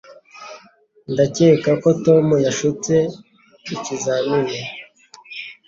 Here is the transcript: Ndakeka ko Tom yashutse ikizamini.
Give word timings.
Ndakeka 1.11 1.71
ko 1.81 1.89
Tom 2.05 2.25
yashutse 2.45 2.93
ikizamini. 3.73 4.59